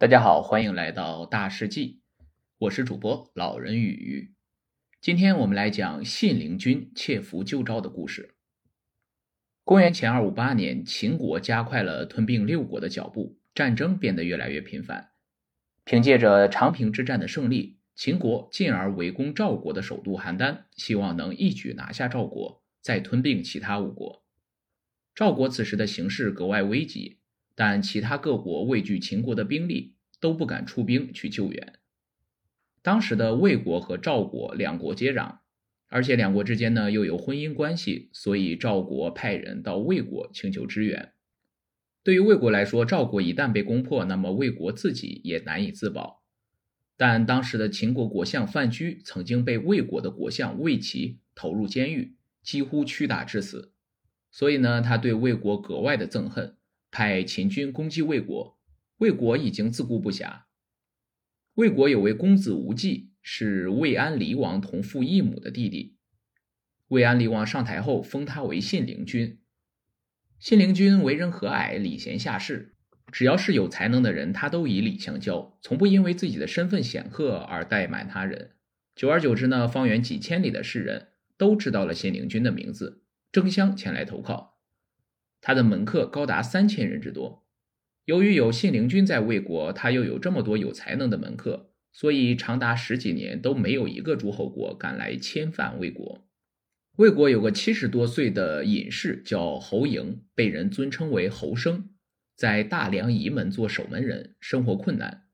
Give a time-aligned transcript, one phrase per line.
[0.00, 2.00] 大家好，欢迎来到大世纪，
[2.56, 4.34] 我是主播老人与鱼。
[4.98, 8.34] 今天我们来讲信陵君窃符救赵的故事。
[9.62, 15.10] 公元前二五八年，秦国加快了吞并六国的脚步，战争变得越来越频繁。
[15.84, 24.24] 凭借着长平之战的胜利，秦国进而围攻赵国的首都邯郸，希望能一举拿下赵国，再吞并其他五国。
[25.14, 27.19] 赵国此时的形势格外危急。
[27.54, 31.74] 但其他各国畏惧秦国的兵力，都不敢出兵去救援。
[32.82, 35.38] 当时的魏国和赵国两国接壤，
[35.88, 41.12] 而且两国之间呢又有婚姻关系，所以赵国派人到魏国请求支援。
[42.02, 46.24] 对于魏国来说，赵国一旦被攻破，那么魏国自己也难以自保。
[46.96, 53.72] 但当时的秦国国相范雎曾经被魏国的国相魏齐投入监狱，几乎屈打致死，
[54.30, 56.56] 所以呢，他对魏国格外的憎恨。
[56.90, 58.58] 派秦军攻击魏国，
[58.98, 60.42] 魏国已经自顾不暇。
[61.54, 65.96] 魏国有位公子无忌，是魏安离王同父异母的弟弟。
[66.88, 69.38] 魏安离王上台后，封他为信陵君。
[70.38, 72.74] 信陵君为人和蔼，礼贤下士，
[73.12, 78.52] 只要是有才能的人，他都以礼相交，从不因为自己的身份显赫而怠慢他人。
[78.96, 84.59] 久而久之呢，方圆几千里的士人都知道了信陵君的名字，争相前来投靠。
[85.40, 87.46] 他的门客高达三千人之多。
[88.04, 96.26] 由于有信陵君在魏国，他又有这么多有才能的门客，所以长达十几年都没有一个诸侯国敢来侵犯魏国。
[96.96, 101.90] 魏国有个七十多岁的隐士叫侯嬴，被人尊称为侯生，
[102.36, 105.28] 在大梁仪门做守门人，生活困难。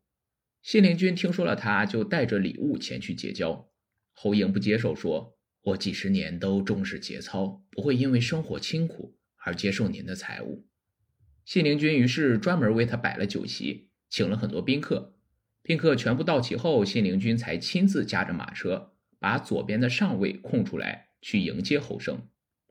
[0.62, 3.68] 信陵君听说了他，就带着礼物前去结交。
[4.12, 9.16] 侯嬴不接受，说：“我几十年都重视节操，不会因为生活清苦。”
[9.47, 10.66] 而接受您的财物，
[11.44, 15.14] 信陵君于是专门为他摆了酒席，请了很多宾客。
[15.62, 22.28] 宾客全部到齐后，信陵君才亲自驾着马车，把左边的上位空出来，去迎接侯生。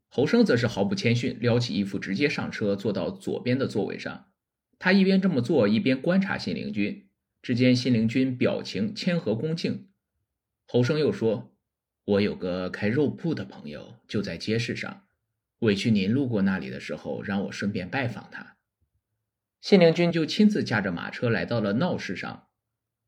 [0.08, 4.26] 侯生则是毫不谦逊，撩起衣服直接上车，坐到左边的座位上。
[4.78, 7.08] 他一边这么做，一边观察信陵君。
[7.40, 9.88] 只见信陵君表情谦和恭敬。
[10.66, 11.56] 侯生又说
[12.04, 15.04] ：“我有个开肉铺的朋友，就在街市上。”
[15.60, 18.56] 委屈您路过那里的时候，让我顺便拜访他。
[19.60, 22.48] 信陵君就亲自驾着马车来到了闹市上。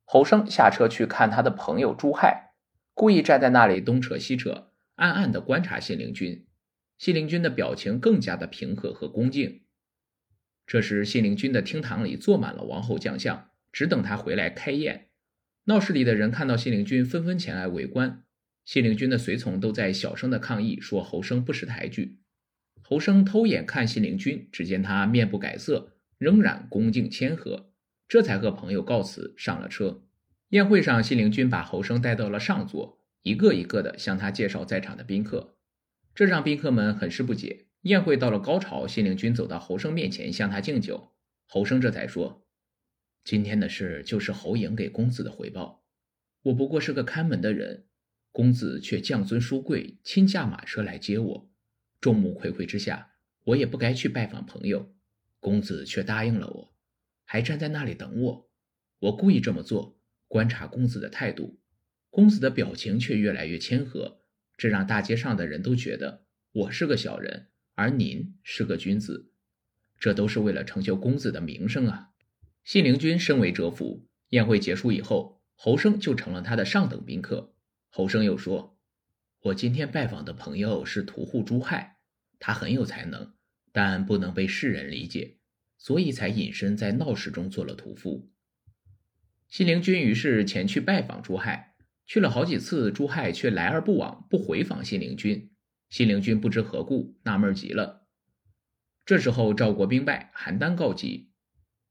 [0.04, 2.54] 侯生下车去看他的朋友朱亥，
[2.94, 6.47] 故意站在那里东扯西扯，暗暗地观察信陵君。
[6.97, 9.62] 信陵君的表情更加的平和和恭敬。
[10.66, 15.10] 这时，信陵君的厅堂里坐满了王侯将相，只等他回来开宴。
[15.65, 18.25] 闹市里的人看到信陵君，纷纷前来围观。
[18.65, 22.19] 信陵君的随从都在小声的抗议，说侯生不识抬举。
[22.88, 27.71] 侯生偷眼看信陵君，只见他面不改色，仍然恭敬谦和，
[28.09, 30.06] 这才和朋友告辞，上了车。
[30.49, 35.59] 宴会上，信陵君把侯生带到了上座，一个一个的向他介绍在场的宾客，
[36.15, 37.66] 这让宾客们很是不解。
[37.82, 41.12] 宴会到了高潮，信陵君走到侯生面前向他敬酒，
[41.47, 42.47] 侯生这才说
[43.22, 45.84] ：“今天的事就是侯赢给公子的回报，
[46.44, 47.84] 我不过是个看门的人，
[48.32, 51.50] 公子却降尊书贵，亲驾马车来接我。”
[52.00, 53.12] 众目睽睽之下，
[53.44, 54.94] 我也不该去拜访朋友，
[55.41, 56.75] 公子却答应了我，
[57.25, 58.50] 还站在那里等我。
[59.00, 59.98] 我故意这么做，
[60.28, 61.59] 观察公子的态度。
[62.10, 64.20] 公子的表情却越来越谦和，
[64.56, 69.30] 这让大街上的人都觉得我是个小人，而您是个君子。
[69.98, 72.10] 这都是为了成就公子的名声啊！
[72.65, 77.53] 信陵君身为蛰伏，宴会结束以后，侯生就成了他的上等宾客。
[77.88, 78.78] 侯生又说。
[79.43, 81.99] 我今天拜访的朋友是屠户朱亥，
[82.41, 83.34] 他很有才能，
[83.71, 85.37] 但不能被世人理解，
[85.78, 88.32] 所以才隐身在闹市中做了屠夫。
[89.48, 95.53] 信陵君于是前去拜访朱亥，去了好几次，朱亥却来而不往，不回访信陵君。
[95.88, 98.09] 信陵君不知何故，纳闷极了。
[99.06, 101.31] 这时候赵国兵败，邯郸告急，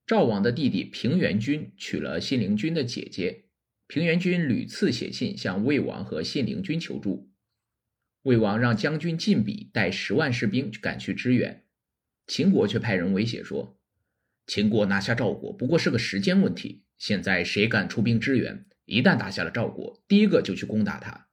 [0.06, 3.45] 赵王的弟弟平原君娶了信陵君的姐姐。
[3.88, 7.26] 平原君屡次写信向魏王和信陵君求助。
[8.24, 11.64] 魏王让将军晋鄙带十万士兵赶去支援，
[12.28, 13.80] 秦国却派人威胁说
[14.46, 21.28] ：“秦国拿下赵国不过是个时间问题，现在谁敢出兵支援，一旦打下了赵国，第一个就去攻打他。”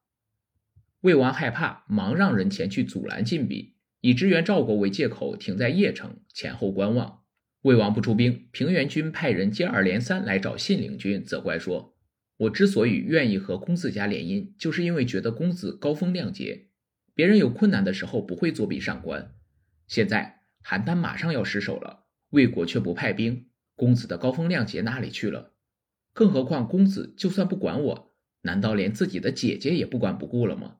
[1.02, 7.22] 魏王害怕，忙让人前去阻拦晋鄙，以支援赵国为借口停在邺城前后观望。
[7.62, 11.96] 魏王不出兵，平原君派人接二连三来找信陵君，责怪说
[12.38, 16.68] ：“我之所以愿意和公子家联姻，就是因为觉得公子高风亮节。”
[17.14, 19.34] 别人有困难的时候不会作壁上观，
[19.86, 23.46] 现在邯郸马上要失守了，魏国却不派兵，
[23.76, 25.52] 公子的高风亮节哪里去了？
[26.12, 30.76] 更何况公子就算不管我，难道连自己的姐姐也不管不顾了吗？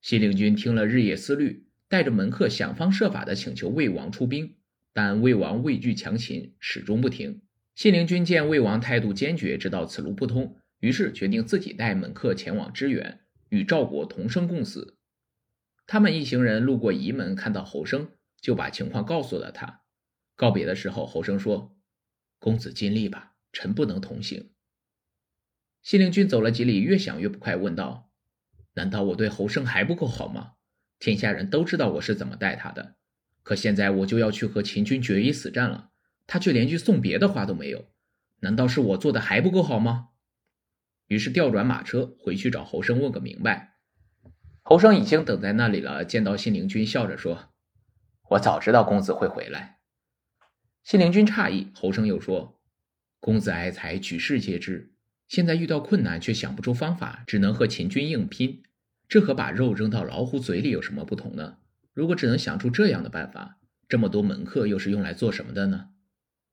[0.00, 4.56] 信陵君听了，日夜思虑，带着门客想方设法的请求魏王出兵，
[4.92, 7.42] 但魏王畏惧强秦，始终不听。
[7.74, 14.95] 信陵君见魏王态度坚决，知道此路不通，于是决定自己带门客前往支援，与赵国同生共死。
[15.86, 18.10] 他们一行人路过仪门，看到侯生，
[18.40, 19.82] 就把情况告诉了他。
[20.34, 21.76] 告别的时候，侯生说
[22.38, 24.50] ：“公子尽力吧，臣不能同行。”
[25.82, 28.10] 信陵君走了几里，越想越不快，问道
[28.74, 30.54] ：“难道我对侯生还不够好吗？
[30.98, 32.96] 天下人都知道我是怎么待他的，
[33.42, 35.90] 可现在我就要去和秦军决一死战了。”
[36.26, 37.92] 他却连句送别的话都没有，
[38.40, 40.08] 难道是我做的还不够好吗？
[41.06, 43.75] 于是调转马车回去找侯生问个明白。
[44.68, 47.50] 侯生已经等在那里了，见到信陵君，笑着说
[48.30, 49.78] ：“我早知道公子会回来。”
[50.82, 52.58] 信陵君诧异，侯生又说
[53.20, 54.92] ：“公子爱才，举世皆知，
[55.28, 58.64] 现在遇到困难却想不出方法，只能和秦军硬拼，
[59.06, 61.58] 这和把肉扔到老虎嘴里有什么不同呢？
[61.94, 65.90] 如果只能想出这样的办法，这么多门客又是用来做什么的呢？”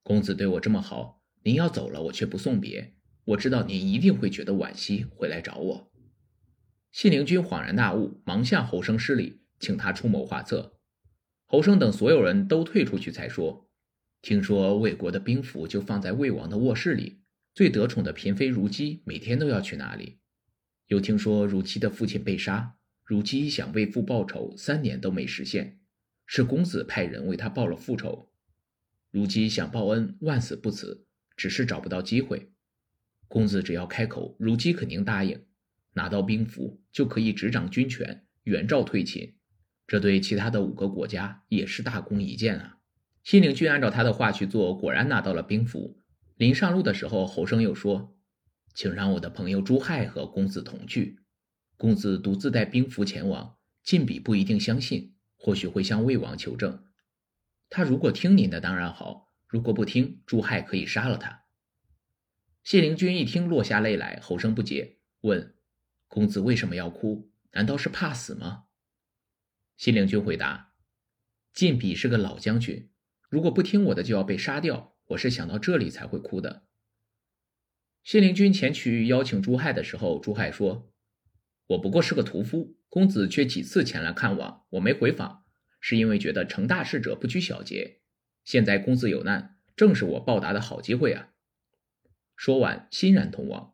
[0.04, 2.94] 公子对我这么好，您要走了，我却不送别，
[3.26, 5.93] 我知道您一定会觉得惋惜，回来找我。
[6.94, 10.78] 信陵君恍然大悟，忙向侯生施礼，请他出谋划策。
[11.48, 13.68] 侯生等所有人都退出去，才说
[14.22, 17.24] ：“听说魏国的兵符就放在魏王的卧室里，
[17.56, 20.20] 最得宠的嫔妃如姬每天都要去那里。
[20.86, 25.80] 又听说如姬的父亲被杀，如姬想为父报仇，三年都没实现，
[26.28, 28.30] 是公子派人为他报了复仇。”
[29.10, 32.52] 如姬想报恩，万死不辞，只是找不到机会。
[33.28, 35.44] 公子只要开口，如姬肯定答应。
[35.94, 39.36] 拿到兵符，就可以执掌军权，援赵退秦。
[39.88, 42.80] 这对其他的五个国家也是大功一件啊！
[43.24, 46.02] 信陵君按照他的话去做，果然拿到了兵符。
[46.36, 48.18] 临上路的时候，侯生又说
[48.74, 51.20] ：“请让我的朋友朱亥和公子同去。
[51.78, 56.86] 公子独自带兵符前往，晋鄙不一定相信，或许会向魏王求证。”
[57.70, 61.44] 他如果听您的当然好，如果不听，朱亥可以杀了他。
[62.64, 65.54] 谢灵君一听，落下泪来，吼声不解，问
[66.14, 67.32] ：“公子为什么要哭？
[67.54, 68.66] 难道是怕死吗？”
[69.78, 70.74] 谢灵君回答
[71.52, 72.92] ：“晋鄙是个老将军，
[73.32, 74.96] 如果不听我的，就要被杀掉。
[75.08, 76.68] 我是想到这里才会哭的。”
[78.06, 80.94] 谢灵君前去邀请朱亥的时候，朱亥说
[81.66, 85.44] ：“我不过是个屠夫，公子却几次前来看望，我没回访。”
[85.82, 88.02] 是因为觉得成大事者不拘小节，
[88.46, 91.34] 现在公子有难，正是我报答的好机会啊！
[92.36, 93.74] 说完，欣然同往。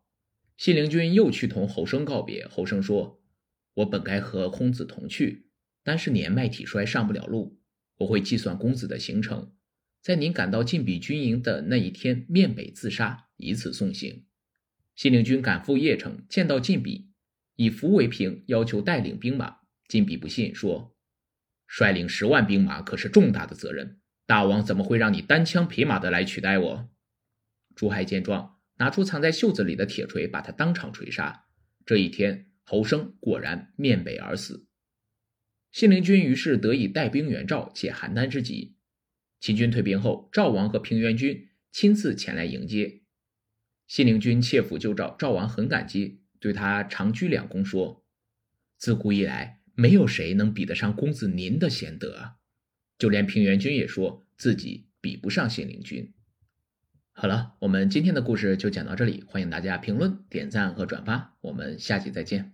[0.59, 2.45] 信陵君又去同侯生告别。
[2.49, 3.23] 侯生说
[3.75, 5.47] ：“我本该和公子同去，
[5.83, 7.61] 但是年迈体衰，上不了路。
[7.99, 9.53] 我会计算公子的行程，
[10.01, 14.25] 在您赶到晋鄙军营的那一天，面北自杀，以此送行。”
[14.97, 17.05] 信陵君赶赴邺城，见到晋鄙，
[17.55, 19.59] 以符为凭，要求带领兵马。
[19.87, 20.93] 晋鄙不信，说。
[21.67, 26.89] 率领十万兵马可是重大的责任，大王怎么会让你单枪匹马的来取代我？
[27.73, 31.45] 朱亥见状，拿出藏在袖子里的铁锤，把他当场锤杀。
[31.85, 34.67] 这一天，侯生果然面北而死。
[35.71, 38.75] 信陵君于是得以带兵援赵，解邯郸之急。
[39.39, 43.03] 秦军退兵后，赵王和平原君亲自前来迎接。
[43.87, 48.03] 信陵君切腹救赵，赵王很感激，对他长鞠两躬，说
[48.77, 52.35] ：“自古以来。”没有谁能比得上公子您的贤德啊！
[52.97, 56.13] 就连平原君也说自己比不上信陵君。
[57.21, 62.53] 好了，我们今天的故事就讲到这里，欢迎大家评论、点赞和转发，我们下期再见。